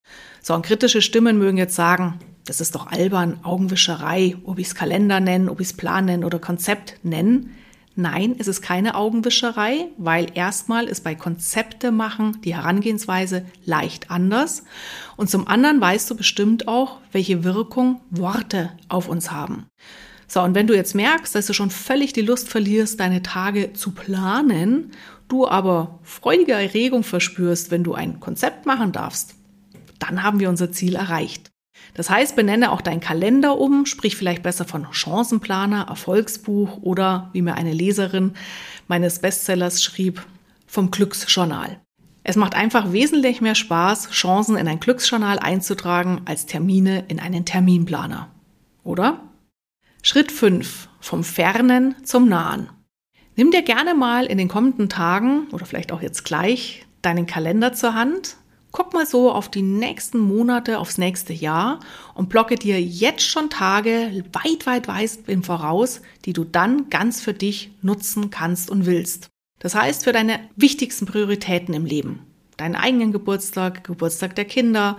So, 0.41 0.53
und 0.53 0.65
kritische 0.65 1.01
Stimmen 1.01 1.37
mögen 1.37 1.57
jetzt 1.57 1.75
sagen, 1.75 2.19
das 2.45 2.59
ist 2.59 2.75
doch 2.75 2.87
albern, 2.87 3.39
Augenwischerei, 3.43 4.35
ob 4.43 4.59
ich 4.59 4.67
es 4.67 4.75
Kalender 4.75 5.19
nennen, 5.19 5.47
ob 5.47 5.61
ich 5.61 5.67
es 5.67 5.77
Plan 5.77 6.05
nennen 6.05 6.23
oder 6.23 6.39
Konzept 6.39 6.99
nennen. 7.03 7.55
Nein, 7.95 8.35
es 8.39 8.47
ist 8.47 8.61
keine 8.61 8.95
Augenwischerei, 8.95 9.89
weil 9.97 10.27
erstmal 10.33 10.85
ist 10.85 11.03
bei 11.03 11.13
Konzepte 11.13 11.91
machen 11.91 12.39
die 12.43 12.55
Herangehensweise 12.55 13.45
leicht 13.65 14.09
anders. 14.09 14.63
Und 15.17 15.29
zum 15.29 15.47
anderen 15.47 15.81
weißt 15.81 16.09
du 16.09 16.15
bestimmt 16.15 16.69
auch, 16.69 16.99
welche 17.11 17.43
Wirkung 17.43 17.99
Worte 18.09 18.71
auf 18.87 19.09
uns 19.09 19.31
haben. 19.31 19.65
So, 20.25 20.41
und 20.41 20.55
wenn 20.55 20.67
du 20.67 20.73
jetzt 20.73 20.95
merkst, 20.95 21.35
dass 21.35 21.47
du 21.47 21.53
schon 21.53 21.69
völlig 21.69 22.13
die 22.13 22.21
Lust 22.21 22.47
verlierst, 22.47 23.01
deine 23.01 23.21
Tage 23.21 23.73
zu 23.73 23.91
planen, 23.91 24.91
du 25.27 25.45
aber 25.45 25.99
freudige 26.03 26.53
Erregung 26.53 27.03
verspürst, 27.03 27.71
wenn 27.71 27.83
du 27.83 27.93
ein 27.93 28.21
Konzept 28.21 28.65
machen 28.65 28.93
darfst, 28.93 29.35
dann 29.99 30.23
haben 30.23 30.39
wir 30.39 30.47
unser 30.47 30.71
Ziel 30.71 30.95
erreicht. 30.95 31.50
Das 31.93 32.09
heißt, 32.09 32.35
benenne 32.35 32.71
auch 32.71 32.81
deinen 32.81 33.01
Kalender 33.01 33.57
um, 33.57 33.85
sprich 33.85 34.15
vielleicht 34.15 34.43
besser 34.43 34.65
von 34.65 34.87
Chancenplaner, 34.91 35.87
Erfolgsbuch 35.89 36.77
oder, 36.81 37.29
wie 37.33 37.41
mir 37.41 37.55
eine 37.55 37.73
Leserin 37.73 38.33
meines 38.87 39.19
Bestsellers 39.19 39.83
schrieb, 39.83 40.25
vom 40.67 40.89
Glücksjournal. 40.89 41.81
Es 42.23 42.35
macht 42.35 42.55
einfach 42.55 42.93
wesentlich 42.93 43.41
mehr 43.41 43.55
Spaß, 43.55 44.11
Chancen 44.11 44.55
in 44.55 44.67
ein 44.67 44.79
Glücksjournal 44.79 45.39
einzutragen, 45.39 46.21
als 46.25 46.45
Termine 46.45 47.05
in 47.07 47.19
einen 47.19 47.45
Terminplaner. 47.45 48.29
Oder? 48.83 49.21
Schritt 50.03 50.31
5. 50.31 50.87
Vom 50.99 51.23
Fernen 51.23 51.95
zum 52.03 52.29
Nahen. 52.29 52.69
Nimm 53.35 53.51
dir 53.51 53.63
gerne 53.63 53.95
mal 53.95 54.25
in 54.25 54.37
den 54.37 54.47
kommenden 54.47 54.87
Tagen 54.87 55.47
oder 55.51 55.65
vielleicht 55.65 55.91
auch 55.91 56.01
jetzt 56.01 56.25
gleich 56.25 56.85
deinen 57.01 57.25
Kalender 57.25 57.73
zur 57.73 57.95
Hand 57.95 58.37
Guck 58.71 58.93
mal 58.93 59.05
so 59.05 59.31
auf 59.31 59.49
die 59.49 59.61
nächsten 59.61 60.19
Monate, 60.19 60.79
aufs 60.79 60.97
nächste 60.97 61.33
Jahr 61.33 61.79
und 62.13 62.29
blocke 62.29 62.55
dir 62.55 62.81
jetzt 62.81 63.23
schon 63.23 63.49
Tage 63.49 64.23
weit, 64.31 64.65
weit, 64.65 64.87
weit 64.87 65.19
im 65.27 65.43
Voraus, 65.43 66.01
die 66.23 66.33
du 66.33 66.45
dann 66.45 66.89
ganz 66.89 67.21
für 67.21 67.33
dich 67.33 67.71
nutzen 67.81 68.29
kannst 68.29 68.69
und 68.69 68.85
willst. 68.85 69.27
Das 69.59 69.75
heißt 69.75 70.05
für 70.05 70.13
deine 70.13 70.39
wichtigsten 70.55 71.05
Prioritäten 71.05 71.73
im 71.73 71.85
Leben. 71.85 72.19
Deinen 72.55 72.75
eigenen 72.75 73.11
Geburtstag, 73.11 73.83
Geburtstag 73.83 74.35
der 74.35 74.45
Kinder, 74.45 74.97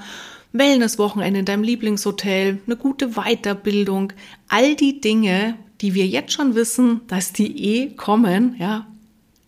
Wellnesswochenende 0.53 1.41
in 1.41 1.47
deinem 1.47 1.65
Lieblingshotel, 1.65 2.61
eine 2.67 2.77
gute 2.77 3.13
Weiterbildung, 3.13 4.13
all 4.49 4.77
die 4.77 5.01
Dinge, 5.01 5.57
die 5.81 5.95
wir 5.95 6.07
jetzt 6.07 6.33
schon 6.33 6.55
wissen, 6.55 7.01
dass 7.07 7.33
die 7.33 7.57
eh 7.65 7.97
kommen, 7.97 8.55
ja, 8.59 8.87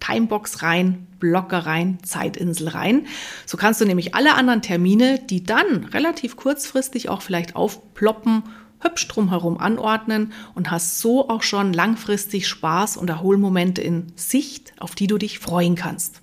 Timebox 0.01 0.63
rein, 0.63 1.07
Blocker 1.25 1.61
rein, 1.61 1.97
Zeitinsel 2.03 2.69
rein. 2.69 3.07
So 3.47 3.57
kannst 3.57 3.81
du 3.81 3.87
nämlich 3.87 4.15
alle 4.15 4.35
anderen 4.35 4.61
Termine, 4.61 5.19
die 5.19 5.43
dann 5.43 5.85
relativ 5.85 6.37
kurzfristig 6.37 7.09
auch 7.09 7.23
vielleicht 7.23 7.57
aufploppen, 7.57 8.43
hübsch 8.81 9.09
drumherum 9.09 9.57
anordnen 9.57 10.35
und 10.55 10.71
hast 10.71 10.99
so 10.99 11.31
auch 11.31 11.43
schon 11.43 11.73
langfristig 11.73 12.47
Spaß 12.47 12.99
und 12.99 13.09
Erholmomente 13.09 13.81
in 13.81 14.13
Sicht, 14.17 14.75
auf 14.79 14.95
die 14.95 15.07
du 15.07 15.17
dich 15.17 15.39
freuen 15.39 15.77
kannst. 15.77 16.21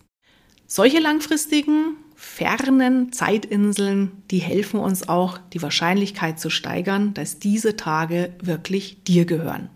Solche 0.68 1.00
langfristigen, 1.00 1.98
fernen 2.16 3.12
Zeitinseln, 3.12 4.12
die 4.30 4.38
helfen 4.38 4.80
uns 4.80 5.10
auch, 5.10 5.40
die 5.52 5.64
Wahrscheinlichkeit 5.64 6.40
zu 6.40 6.52
steigern, 6.52 7.16
dass 7.16 7.40
diese 7.40 7.76
Tage 7.76 8.36
wirklich 8.40 9.04
dir 9.04 9.26
gehören. 9.26 9.72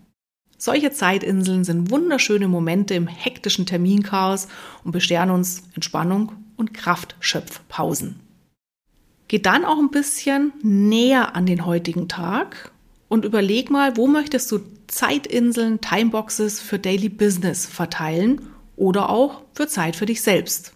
Solche 0.58 0.90
Zeitinseln 0.90 1.64
sind 1.64 1.90
wunderschöne 1.90 2.48
Momente 2.48 2.94
im 2.94 3.06
hektischen 3.06 3.66
Terminchaos 3.66 4.48
und 4.84 4.92
bescheren 4.92 5.30
uns 5.30 5.64
Entspannung 5.74 6.32
und 6.56 6.72
Kraftschöpfpausen. 6.72 8.20
Geh 9.28 9.38
dann 9.38 9.64
auch 9.64 9.78
ein 9.78 9.90
bisschen 9.90 10.52
näher 10.62 11.34
an 11.34 11.46
den 11.46 11.66
heutigen 11.66 12.08
Tag 12.08 12.70
und 13.08 13.24
überleg 13.24 13.70
mal, 13.70 13.96
wo 13.96 14.06
möchtest 14.06 14.50
du 14.50 14.60
Zeitinseln, 14.86 15.80
Timeboxes 15.80 16.60
für 16.60 16.78
Daily 16.78 17.08
Business 17.08 17.66
verteilen 17.66 18.48
oder 18.76 19.10
auch 19.10 19.42
für 19.52 19.66
Zeit 19.66 19.96
für 19.96 20.06
dich 20.06 20.22
selbst. 20.22 20.72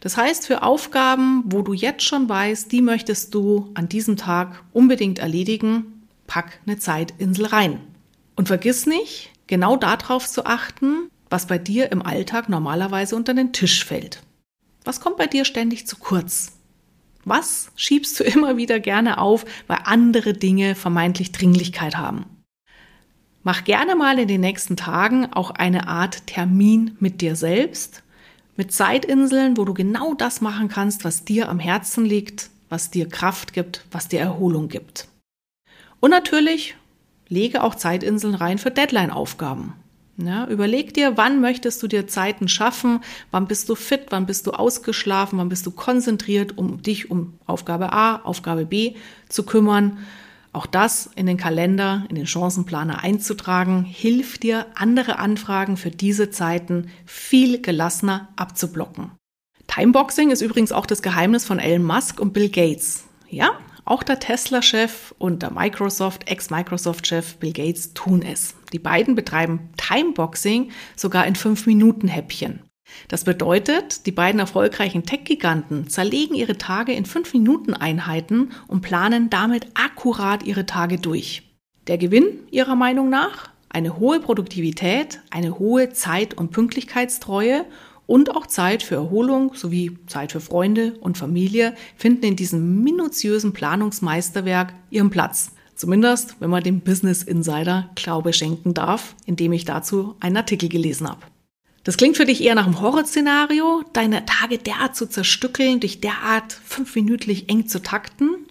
Das 0.00 0.16
heißt, 0.16 0.46
für 0.46 0.62
Aufgaben, 0.62 1.44
wo 1.46 1.62
du 1.62 1.72
jetzt 1.72 2.02
schon 2.02 2.28
weißt, 2.28 2.70
die 2.72 2.82
möchtest 2.82 3.34
du 3.34 3.70
an 3.74 3.88
diesem 3.88 4.16
Tag 4.16 4.64
unbedingt 4.72 5.18
erledigen, 5.18 6.06
pack 6.26 6.60
eine 6.66 6.78
Zeitinsel 6.78 7.46
rein. 7.46 7.80
Und 8.38 8.46
vergiss 8.46 8.86
nicht, 8.86 9.32
genau 9.48 9.76
darauf 9.76 10.28
zu 10.28 10.46
achten, 10.46 11.10
was 11.28 11.48
bei 11.48 11.58
dir 11.58 11.90
im 11.90 12.06
Alltag 12.06 12.48
normalerweise 12.48 13.16
unter 13.16 13.34
den 13.34 13.52
Tisch 13.52 13.84
fällt. 13.84 14.22
Was 14.84 15.00
kommt 15.00 15.16
bei 15.16 15.26
dir 15.26 15.44
ständig 15.44 15.88
zu 15.88 15.96
kurz? 15.96 16.52
Was 17.24 17.72
schiebst 17.74 18.20
du 18.20 18.24
immer 18.34 18.56
wieder 18.56 18.78
gerne 18.78 19.18
auf, 19.18 19.44
weil 19.66 19.80
andere 19.82 20.34
Dinge 20.34 20.76
vermeintlich 20.76 21.32
Dringlichkeit 21.32 21.98
haben? 21.98 22.26
Mach 23.42 23.64
gerne 23.64 23.96
mal 23.96 24.20
in 24.20 24.28
den 24.28 24.42
nächsten 24.42 24.76
Tagen 24.76 25.32
auch 25.32 25.50
eine 25.50 25.88
Art 25.88 26.28
Termin 26.28 26.96
mit 27.00 27.20
dir 27.20 27.34
selbst, 27.34 28.04
mit 28.56 28.72
Zeitinseln, 28.72 29.56
wo 29.56 29.64
du 29.64 29.74
genau 29.74 30.14
das 30.14 30.40
machen 30.40 30.68
kannst, 30.68 31.04
was 31.04 31.24
dir 31.24 31.48
am 31.48 31.58
Herzen 31.58 32.04
liegt, 32.04 32.50
was 32.68 32.92
dir 32.92 33.08
Kraft 33.08 33.52
gibt, 33.52 33.84
was 33.90 34.06
dir 34.06 34.20
Erholung 34.20 34.68
gibt. 34.68 35.08
Und 35.98 36.10
natürlich 36.10 36.76
lege 37.28 37.62
auch 37.62 37.74
Zeitinseln 37.74 38.34
rein 38.34 38.58
für 38.58 38.70
Deadline-Aufgaben. 38.70 39.74
Ja, 40.20 40.48
überleg 40.48 40.94
dir, 40.94 41.16
wann 41.16 41.40
möchtest 41.40 41.80
du 41.80 41.86
dir 41.86 42.08
Zeiten 42.08 42.48
schaffen, 42.48 43.00
wann 43.30 43.46
bist 43.46 43.68
du 43.68 43.76
fit, 43.76 44.06
wann 44.10 44.26
bist 44.26 44.48
du 44.48 44.50
ausgeschlafen, 44.50 45.38
wann 45.38 45.48
bist 45.48 45.64
du 45.64 45.70
konzentriert, 45.70 46.58
um 46.58 46.82
dich 46.82 47.08
um 47.08 47.34
Aufgabe 47.46 47.92
A, 47.92 48.16
Aufgabe 48.16 48.66
B 48.66 48.94
zu 49.28 49.44
kümmern. 49.44 49.98
Auch 50.52 50.66
das 50.66 51.08
in 51.14 51.26
den 51.26 51.36
Kalender, 51.36 52.04
in 52.08 52.16
den 52.16 52.26
Chancenplaner 52.26 53.04
einzutragen, 53.04 53.84
hilft 53.84 54.42
dir, 54.42 54.66
andere 54.74 55.20
Anfragen 55.20 55.76
für 55.76 55.90
diese 55.90 56.30
Zeiten 56.30 56.90
viel 57.06 57.62
gelassener 57.62 58.28
abzublocken. 58.34 59.12
Timeboxing 59.68 60.30
ist 60.30 60.42
übrigens 60.42 60.72
auch 60.72 60.86
das 60.86 61.02
Geheimnis 61.02 61.44
von 61.44 61.60
Elon 61.60 61.86
Musk 61.86 62.18
und 62.18 62.32
Bill 62.32 62.48
Gates. 62.48 63.04
Ja, 63.28 63.52
auch 63.90 64.02
der 64.02 64.20
Tesla-Chef 64.20 65.14
und 65.18 65.42
der 65.42 65.50
Microsoft, 65.50 66.30
Ex-Microsoft-Chef 66.30 67.36
Bill 67.36 67.52
Gates 67.52 67.94
tun 67.94 68.22
es. 68.22 68.54
Die 68.72 68.78
beiden 68.78 69.14
betreiben 69.14 69.70
Timeboxing 69.76 70.70
sogar 70.94 71.26
in 71.26 71.34
5-Minuten-Häppchen. 71.34 72.60
Das 73.08 73.24
bedeutet, 73.24 74.06
die 74.06 74.12
beiden 74.12 74.40
erfolgreichen 74.40 75.04
Tech-Giganten 75.04 75.88
zerlegen 75.88 76.34
ihre 76.34 76.58
Tage 76.58 76.92
in 76.92 77.04
5-Minuten-Einheiten 77.04 78.52
und 78.66 78.80
planen 78.80 79.30
damit 79.30 79.66
akkurat 79.74 80.42
ihre 80.42 80.66
Tage 80.66 80.98
durch. 80.98 81.42
Der 81.86 81.98
Gewinn 81.98 82.46
ihrer 82.50 82.76
Meinung 82.76 83.08
nach? 83.08 83.50
Eine 83.70 83.98
hohe 83.98 84.20
Produktivität, 84.20 85.20
eine 85.30 85.58
hohe 85.58 85.90
Zeit- 85.90 86.34
und 86.34 86.50
Pünktlichkeitstreue 86.50 87.66
und 88.08 88.34
auch 88.34 88.46
Zeit 88.46 88.82
für 88.82 88.94
Erholung 88.94 89.52
sowie 89.54 89.96
Zeit 90.06 90.32
für 90.32 90.40
Freunde 90.40 90.94
und 91.00 91.18
Familie 91.18 91.74
finden 91.96 92.24
in 92.24 92.36
diesem 92.36 92.82
minutiösen 92.82 93.52
Planungsmeisterwerk 93.52 94.72
ihren 94.90 95.10
Platz. 95.10 95.52
Zumindest, 95.76 96.36
wenn 96.40 96.48
man 96.48 96.64
dem 96.64 96.80
Business 96.80 97.22
Insider 97.22 97.90
Glaube 97.94 98.32
schenken 98.32 98.72
darf, 98.72 99.14
indem 99.26 99.52
ich 99.52 99.66
dazu 99.66 100.16
einen 100.20 100.38
Artikel 100.38 100.70
gelesen 100.70 101.06
habe. 101.08 101.20
Das 101.84 101.98
klingt 101.98 102.16
für 102.16 102.24
dich 102.24 102.42
eher 102.42 102.54
nach 102.54 102.66
einem 102.66 102.80
Horrorszenario, 102.80 103.84
deine 103.92 104.24
Tage 104.24 104.56
derart 104.56 104.96
zu 104.96 105.06
zerstückeln, 105.06 105.80
dich 105.80 106.00
derart 106.00 106.54
fünfminütlich 106.64 107.50
eng 107.50 107.68
zu 107.68 107.82
takten. 107.82 108.46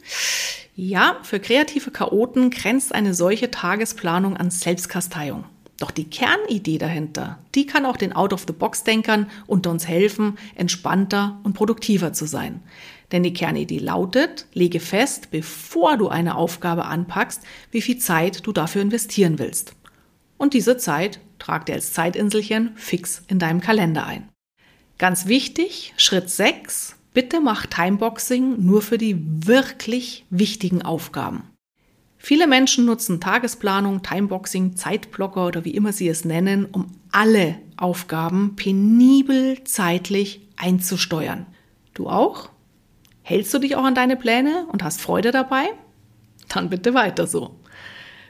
Ja, 0.76 1.18
für 1.24 1.40
kreative 1.40 1.90
Chaoten 1.90 2.52
grenzt 2.52 2.94
eine 2.94 3.16
solche 3.16 3.50
Tagesplanung 3.50 4.38
an 4.38 4.52
Selbstkasteiung. 4.52 5.46
Doch 5.78 5.92
die 5.92 6.10
Kernidee 6.10 6.80
dahinter, 6.80 7.38
die 7.54 7.68
kann 7.68 7.86
auch 7.86 7.98
den 7.98 8.14
Out-of-the-Box-Denkern 8.14 9.30
unter 9.46 9.70
uns 9.70 9.88
helfen, 9.88 10.38
entspannter 10.56 11.40
und 11.44 11.54
produktiver 11.54 12.14
zu 12.14 12.26
sein. 12.26 12.62
Denn 13.12 13.24
die 13.24 13.34
Kernidee 13.34 13.78
lautet, 13.78 14.48
lege 14.54 14.80
fest, 14.80 15.30
bevor 15.30 15.98
du 15.98 16.10
eine 16.10 16.36
Aufgabe 16.36 16.86
anpackst, 16.86 17.42
wie 17.72 17.82
viel 17.82 18.00
Zeit 18.00 18.46
du 18.48 18.52
dafür 18.52 18.82
investieren 18.82 19.38
willst. 19.40 19.76
Und 20.38 20.54
diese 20.54 20.78
Zeit 20.78 21.20
trag 21.40 21.68
dir 21.68 21.74
als 21.74 21.94
Zeitinselchen 21.94 22.72
fix 22.76 23.24
in 23.28 23.40
deinem 23.40 23.62
Kalender 23.62 24.06
ein. 24.06 24.30
Ganz 24.98 25.28
wichtig, 25.28 25.94
Schritt 25.98 26.30
6, 26.30 26.96
bitte 27.14 27.40
mach 27.40 27.68
Timeboxing 27.68 28.66
nur 28.66 28.82
für 28.82 28.98
die 28.98 29.16
wirklich 29.46 30.26
wichtigen 30.32 30.82
Aufgaben. 30.82 31.44
Viele 32.18 32.48
Menschen 32.48 32.86
nutzen 32.86 33.22
Tagesplanung, 33.22 34.02
Timeboxing, 34.02 34.76
Zeitblocker 34.76 35.48
oder 35.48 35.66
wie 35.66 35.76
immer 35.76 35.94
sie 35.94 36.08
es 36.08 36.26
nennen, 36.26 36.66
um 36.66 36.88
alle 37.12 37.56
Aufgaben 37.78 38.56
penibel 38.56 39.64
zeitlich 39.64 40.42
einzusteuern. 40.58 41.46
Du 41.94 42.10
auch? 42.10 42.50
Hältst 43.22 43.54
du 43.54 43.60
dich 43.60 43.76
auch 43.76 43.84
an 43.84 43.96
deine 43.96 44.16
Pläne 44.16 44.66
und 44.72 44.84
hast 44.84 45.02
Freude 45.02 45.32
dabei? 45.32 45.66
Dann 46.48 46.70
bitte 46.70 46.94
weiter 46.94 47.28
so. 47.28 47.60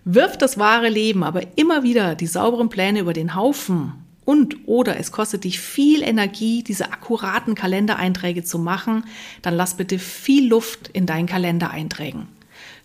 Wirf 0.04 0.38
das 0.38 0.58
wahre 0.58 0.90
Leben 0.90 1.24
aber 1.24 1.58
immer 1.58 1.84
wieder 1.84 2.16
die 2.16 2.28
sauberen 2.28 2.70
Pläne 2.70 3.02
über 3.02 3.14
den 3.14 3.36
Haufen 3.36 3.94
und 4.26 4.68
oder 4.68 5.00
es 5.00 5.12
kostet 5.12 5.44
dich 5.46 5.60
viel 5.60 6.04
Energie, 6.04 6.64
diese 6.64 6.92
akkuraten 6.92 7.56
Kalendereinträge 7.56 8.44
zu 8.44 8.60
machen, 8.60 9.06
dann 9.42 9.56
lass 9.56 9.76
bitte 9.76 10.00
viel 10.00 10.50
Luft 10.50 10.90
in 10.90 11.06
deinen 11.06 11.28
Kalendereinträgen. 11.28 12.28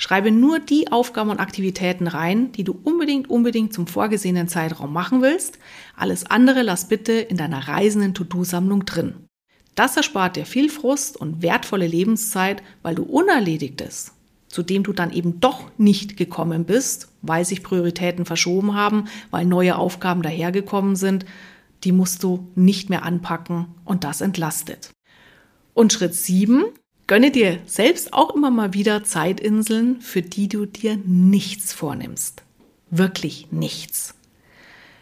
Schreibe 0.03 0.33
nur 0.33 0.59
die 0.59 0.91
Aufgaben 0.91 1.31
und 1.31 1.39
Aktivitäten 1.39 2.09
rein, 2.09 2.51
die 2.51 2.65
du 2.65 2.77
unbedingt, 2.83 3.31
unbedingt 3.31 3.73
zum 3.73 3.87
vorgesehenen 3.87 4.49
Zeitraum 4.49 4.93
machen 4.93 5.23
willst. 5.23 5.61
Alles 5.97 6.27
andere 6.27 6.63
lass 6.63 6.89
bitte 6.89 7.13
in 7.13 7.37
deiner 7.37 7.69
reisenden 7.69 8.13
To-Do-Sammlung 8.13 8.85
drin. 8.85 9.15
Das 9.77 9.97
erspart 9.97 10.35
dir 10.35 10.45
viel 10.45 10.71
Frust 10.71 11.17
und 11.17 11.41
wertvolle 11.41 11.87
Lebenszeit, 11.87 12.65
weil 12.83 12.97
du 12.97 13.05
Unerledigtes, 13.05 14.11
zu 14.49 14.65
dem 14.65 14.83
du 14.83 14.93
dann 14.93 15.13
eben 15.13 15.39
doch 15.39 15.71
nicht 15.79 16.17
gekommen 16.17 16.65
bist, 16.65 17.07
weil 17.23 17.45
sich 17.45 17.63
Prioritäten 17.63 18.25
verschoben 18.25 18.75
haben, 18.75 19.05
weil 19.31 19.47
neue 19.47 19.77
Aufgaben 19.77 20.23
dahergekommen 20.23 20.97
sind, 20.97 21.27
die 21.85 21.93
musst 21.93 22.25
du 22.25 22.49
nicht 22.57 22.91
mehr 22.91 23.05
anpacken 23.05 23.67
und 23.85 24.03
das 24.03 24.21
entlastet. 24.21 24.91
Und 25.75 25.93
Schritt 25.93 26.17
sieben 26.17 26.65
Gönne 27.07 27.31
dir 27.31 27.59
selbst 27.67 28.13
auch 28.13 28.35
immer 28.35 28.51
mal 28.51 28.75
wieder 28.75 29.05
Zeitinseln, 29.05 30.01
für 30.01 30.23
die 30.23 30.49
du 30.49 30.67
dir 30.67 30.99
nichts 31.05 31.73
vornimmst. 31.73 32.43
Wirklich 32.91 33.49
nichts. 33.51 34.15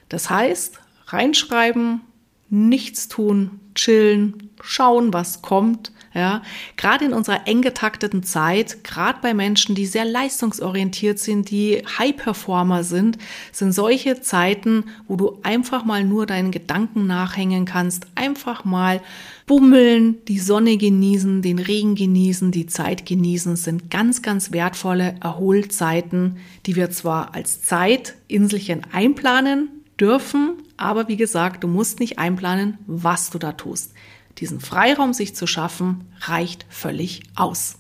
Das 0.09 0.30
heißt, 0.30 0.80
reinschreiben, 1.07 2.00
nichts 2.49 3.09
tun, 3.09 3.61
chillen, 3.75 4.50
schauen, 4.61 5.12
was 5.12 5.42
kommt. 5.42 5.92
Ja, 6.12 6.42
gerade 6.76 7.04
in 7.04 7.12
unserer 7.12 7.46
eng 7.46 7.62
getakteten 7.62 8.24
Zeit, 8.24 8.82
gerade 8.82 9.20
bei 9.22 9.32
Menschen, 9.32 9.76
die 9.76 9.86
sehr 9.86 10.04
leistungsorientiert 10.04 11.20
sind, 11.20 11.50
die 11.50 11.84
High-Performer 11.98 12.82
sind, 12.82 13.16
sind 13.52 13.70
solche 13.70 14.20
Zeiten, 14.20 14.86
wo 15.06 15.14
du 15.14 15.38
einfach 15.44 15.84
mal 15.84 16.02
nur 16.02 16.26
deinen 16.26 16.50
Gedanken 16.50 17.06
nachhängen 17.06 17.64
kannst, 17.64 18.08
einfach 18.16 18.64
mal 18.64 19.00
bummeln, 19.46 20.16
die 20.26 20.40
Sonne 20.40 20.76
genießen, 20.78 21.42
den 21.42 21.60
Regen 21.60 21.94
genießen, 21.94 22.50
die 22.50 22.66
Zeit 22.66 23.06
genießen, 23.06 23.54
sind 23.54 23.88
ganz, 23.88 24.20
ganz 24.20 24.50
wertvolle 24.50 25.14
Erholzeiten, 25.20 26.38
die 26.66 26.74
wir 26.74 26.90
zwar 26.90 27.36
als 27.36 27.62
Zeitinselchen 27.62 28.82
einplanen 28.90 29.68
dürfen, 30.00 30.54
aber 30.76 31.06
wie 31.06 31.16
gesagt, 31.16 31.62
du 31.62 31.68
musst 31.68 32.00
nicht 32.00 32.18
einplanen, 32.18 32.78
was 32.88 33.30
du 33.30 33.38
da 33.38 33.52
tust. 33.52 33.92
Diesen 34.38 34.60
Freiraum 34.60 35.12
sich 35.12 35.34
zu 35.34 35.46
schaffen, 35.46 36.06
reicht 36.20 36.66
völlig 36.68 37.22
aus. 37.34 37.76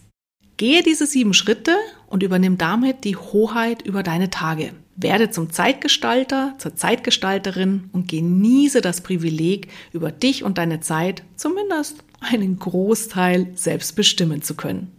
Gehe 0.56 0.82
diese 0.82 1.06
sieben 1.06 1.32
Schritte 1.32 1.74
und 2.06 2.22
übernimm 2.22 2.58
damit 2.58 3.04
die 3.04 3.16
Hoheit 3.16 3.82
über 3.82 4.02
deine 4.02 4.28
Tage. 4.28 4.74
Werde 4.94 5.30
zum 5.30 5.50
Zeitgestalter, 5.50 6.54
zur 6.58 6.76
Zeitgestalterin 6.76 7.88
und 7.92 8.08
genieße 8.08 8.82
das 8.82 9.00
Privileg, 9.00 9.68
über 9.92 10.12
dich 10.12 10.44
und 10.44 10.58
deine 10.58 10.80
Zeit 10.80 11.22
zumindest 11.36 12.04
einen 12.20 12.58
Großteil 12.58 13.52
selbst 13.54 13.96
bestimmen 13.96 14.42
zu 14.42 14.54
können. 14.54 14.92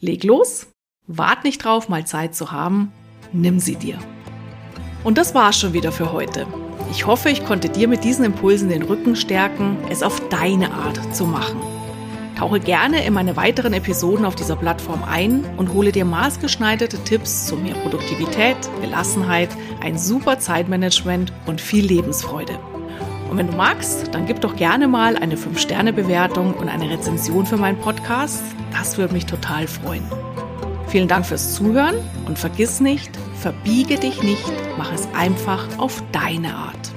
Leg 0.00 0.24
los, 0.24 0.66
wart 1.06 1.44
nicht 1.44 1.64
drauf, 1.64 1.88
mal 1.88 2.06
Zeit 2.06 2.34
zu 2.34 2.52
haben, 2.52 2.92
nimm 3.32 3.58
sie 3.58 3.76
dir. 3.76 3.98
Und 5.02 5.16
das 5.16 5.34
war's 5.34 5.58
schon 5.58 5.72
wieder 5.72 5.92
für 5.92 6.12
heute. 6.12 6.46
Ich 6.90 7.06
hoffe, 7.06 7.30
ich 7.30 7.44
konnte 7.44 7.68
dir 7.68 7.86
mit 7.86 8.02
diesen 8.02 8.24
Impulsen 8.24 8.68
den 8.68 8.82
Rücken 8.82 9.14
stärken, 9.14 9.78
es 9.88 10.02
auf 10.02 10.28
deine 10.28 10.72
Art 10.72 11.14
zu 11.14 11.24
machen. 11.24 11.60
Tauche 12.36 12.58
gerne 12.58 13.04
in 13.04 13.12
meine 13.12 13.36
weiteren 13.36 13.72
Episoden 13.74 14.24
auf 14.24 14.34
dieser 14.34 14.56
Plattform 14.56 15.04
ein 15.04 15.44
und 15.56 15.72
hole 15.72 15.92
dir 15.92 16.04
maßgeschneiderte 16.04 16.98
Tipps 17.04 17.46
zu 17.46 17.56
mehr 17.56 17.74
Produktivität, 17.74 18.56
Gelassenheit, 18.80 19.50
ein 19.80 19.98
super 19.98 20.40
Zeitmanagement 20.40 21.32
und 21.46 21.60
viel 21.60 21.86
Lebensfreude. 21.86 22.58
Und 23.30 23.38
wenn 23.38 23.46
du 23.46 23.56
magst, 23.56 24.12
dann 24.12 24.26
gib 24.26 24.40
doch 24.40 24.56
gerne 24.56 24.88
mal 24.88 25.16
eine 25.16 25.36
5-Sterne-Bewertung 25.36 26.54
und 26.54 26.68
eine 26.68 26.90
Rezension 26.90 27.46
für 27.46 27.56
meinen 27.56 27.78
Podcast. 27.78 28.42
Das 28.72 28.98
würde 28.98 29.14
mich 29.14 29.26
total 29.26 29.68
freuen. 29.68 30.02
Vielen 30.88 31.06
Dank 31.06 31.24
fürs 31.24 31.54
Zuhören 31.54 31.94
und 32.26 32.36
vergiss 32.36 32.80
nicht, 32.80 33.16
verbiege 33.40 33.96
dich 33.96 34.22
nicht, 34.22 34.44
mach 34.76 34.92
es 34.92 35.08
einfach 35.14 35.66
auf 35.78 36.02
deine 36.12 36.54
Art. 36.54 36.92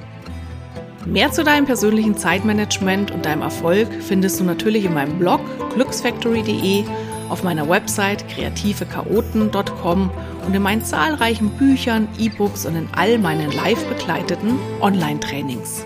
Mehr 1.05 1.31
zu 1.31 1.43
deinem 1.43 1.65
persönlichen 1.65 2.15
Zeitmanagement 2.15 3.12
und 3.12 3.25
deinem 3.25 3.41
Erfolg 3.41 3.88
findest 4.01 4.39
du 4.39 4.43
natürlich 4.43 4.85
in 4.85 4.93
meinem 4.93 5.19
Blog 5.19 5.41
glücksfactory.de, 5.73 6.85
auf 7.29 7.43
meiner 7.43 7.67
Website 7.67 8.27
kreativechaoten.com 8.29 10.12
und 10.45 10.53
in 10.53 10.62
meinen 10.62 10.85
zahlreichen 10.85 11.50
Büchern, 11.51 12.07
E-Books 12.19 12.65
und 12.65 12.75
in 12.75 12.88
all 12.95 13.17
meinen 13.17 13.51
live 13.51 13.83
begleiteten 13.85 14.59
Online-Trainings. 14.81 15.85